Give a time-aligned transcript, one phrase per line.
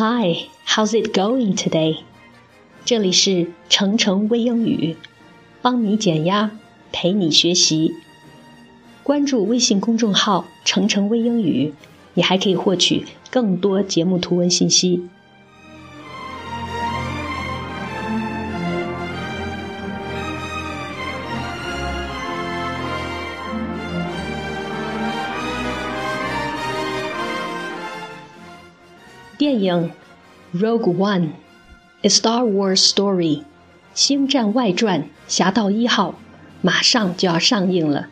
[0.00, 1.98] Hi, how's it going today?
[2.86, 4.96] 这里是程程微英语，
[5.60, 6.52] 帮你减压，
[6.90, 7.92] 陪你学习。
[9.02, 11.74] 关注微信公众号“程程微英语”，
[12.16, 15.06] 你还可以获取更多节目图文信息。
[29.36, 29.74] 电影
[30.53, 33.43] 《Rogue One》，A Star Wars Story，《
[33.93, 36.11] 星战外传：侠盗一号》
[36.61, 38.09] 马上就要上映了。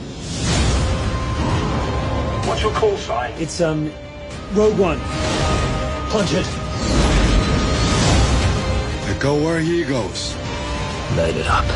[2.48, 3.32] What's your call sign?
[3.38, 3.94] It's, um,
[4.54, 5.00] Rogue One.
[6.10, 6.48] Punch it.
[9.06, 10.36] I go where he goes.
[11.16, 11.68] Light it up.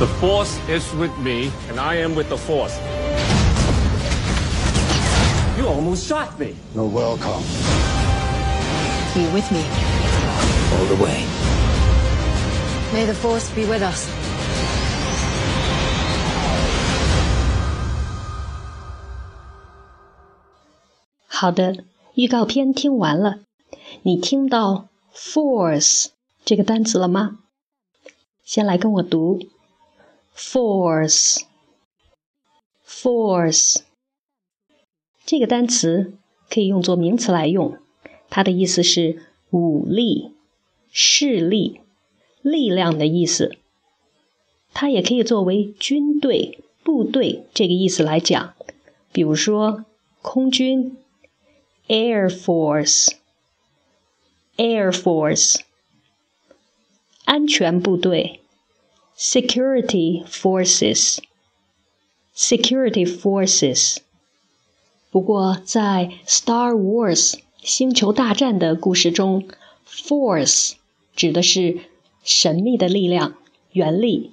[0.00, 2.76] The Force is with me, and I am with the Force.
[5.56, 6.54] You almost shot me.
[6.74, 7.42] You're welcome.
[9.14, 9.64] Are you with me?
[10.76, 11.24] All the way.
[12.92, 14.17] May the Force be with us.
[21.40, 21.84] 好的，
[22.14, 23.38] 预告片听完了，
[24.02, 26.08] 你听到 force
[26.44, 27.38] 这个单词了吗？
[28.42, 29.38] 先来跟我读
[30.36, 31.42] force，force
[35.24, 36.14] 这个单词
[36.50, 37.78] 可以用作名词来用，
[38.28, 40.32] 它的意思是武力、
[40.90, 41.80] 势力、
[42.42, 43.56] 力量的意思。
[44.74, 48.54] 它也可以作为军队、部队这个意思来讲，
[49.12, 49.84] 比如说
[50.20, 50.96] 空军。
[51.87, 53.09] Air Force,
[54.57, 55.59] Air Force，
[57.25, 58.39] 安全部队；
[59.17, 61.19] Security Forces,
[62.35, 63.97] Security Forces。
[65.11, 69.47] 不过，在《Star Wars》星球大战的故事中，
[69.87, 70.73] Force
[71.15, 71.81] 指的是
[72.23, 73.35] 神秘的力量、
[73.71, 74.31] 原力。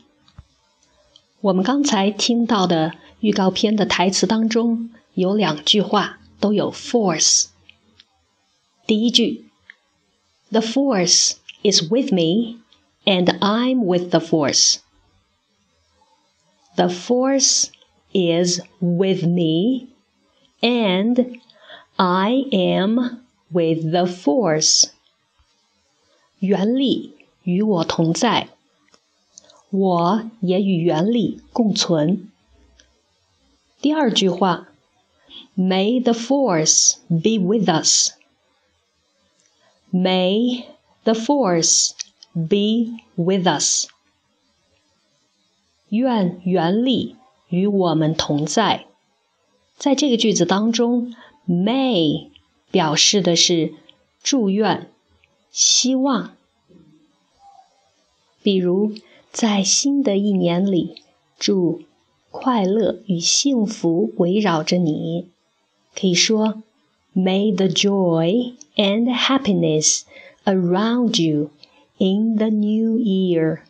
[1.42, 6.18] 我们刚才听到的预告片的台词当中有两句话。
[6.40, 7.48] 都有 force。
[8.86, 9.50] 第一句，
[10.50, 12.60] The force is with me,
[13.04, 14.78] and I'm with the force.
[16.76, 17.70] The force
[18.12, 19.88] is with me,
[20.60, 21.40] and
[21.96, 24.90] I am with the force.
[26.38, 27.14] 原力
[27.44, 28.48] 与我同在，
[29.70, 32.30] 我也与原力共存。
[33.80, 34.68] 第二句话
[35.57, 38.11] May the force be with us.
[39.93, 40.65] May
[41.05, 41.93] the force
[42.33, 43.87] be with us.
[45.87, 47.15] 愿原力
[47.47, 48.85] 与我们同在。
[49.77, 51.15] 在这个句子当中
[51.47, 52.29] ，may
[52.69, 53.73] 表示的是
[54.21, 54.91] 祝愿、
[55.51, 56.35] 希望。
[58.43, 58.93] 比如，
[59.31, 61.01] 在新的一年里，
[61.39, 61.83] 祝
[62.29, 65.29] 快乐与幸福围绕着你。
[65.94, 66.62] 可以说，
[67.14, 70.02] May the joy and happiness
[70.44, 71.50] around you
[71.98, 73.62] in the new year.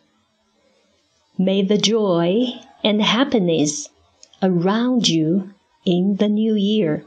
[1.37, 3.87] May the joy and happiness
[4.39, 5.49] around you
[5.83, 7.03] in the new year.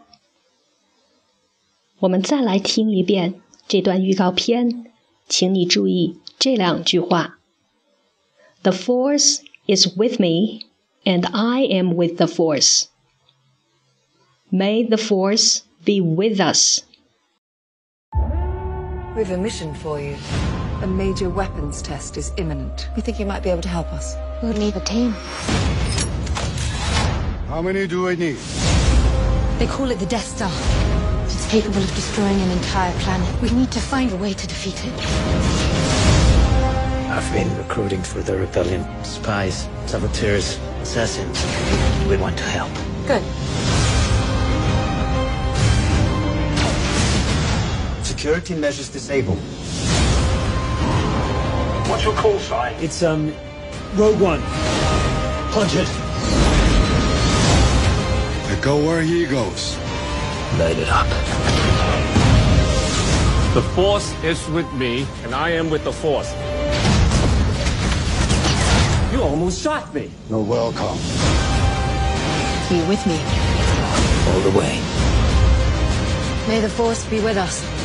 [2.00, 4.92] 我们再来听一遍这段预告片，
[5.28, 7.38] 请你注意这两句话：
[8.62, 10.60] The force is with me,
[11.04, 12.86] and I am with the force.
[14.51, 16.81] May the force be with us.
[19.15, 20.17] We've a mission for you.
[20.81, 22.89] A major weapons test is imminent.
[22.95, 24.15] We think you might be able to help us.
[24.41, 25.11] We'll need a team.
[27.47, 28.37] How many do I need?
[29.59, 30.51] They call it the Death Star.
[31.25, 33.41] It's capable of destroying an entire planet.
[33.43, 34.93] We need to find a way to defeat it.
[37.11, 38.83] I've been recruiting for the rebellion.
[39.03, 41.39] Spies, saboteurs, assassins.
[42.09, 42.73] We want to help.
[43.05, 43.23] Good.
[48.19, 49.37] Security measures disabled.
[51.87, 52.75] What's your call sign?
[52.83, 53.33] It's, um,
[53.95, 54.41] Rogue One.
[55.53, 55.87] Punch it.
[58.43, 59.77] I go where he goes.
[60.59, 61.07] Light it up.
[63.53, 66.33] The Force is with me, and I am with the Force.
[69.13, 70.11] You almost shot me.
[70.29, 70.97] You're welcome.
[72.69, 73.17] You with me?
[74.27, 74.77] All the way.
[76.49, 77.78] May the Force be with us.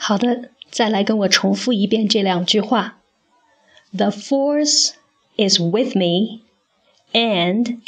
[0.00, 2.98] 好的，再来跟我重复一遍这两句话。
[3.92, 4.92] The force
[5.36, 6.42] is with me,
[7.12, 7.80] and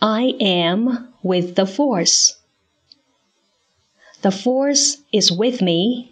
[0.00, 2.32] I am with the force.
[4.22, 6.08] The force is with me,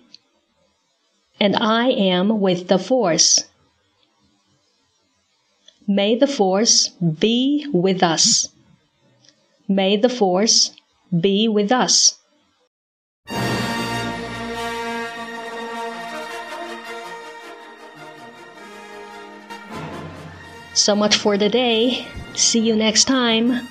[1.38, 3.44] and I am with the force.
[5.86, 8.48] May the force be with us.
[9.68, 10.70] May the force
[11.10, 12.16] be with us.
[20.85, 22.07] So much for today.
[22.35, 23.67] See you next time.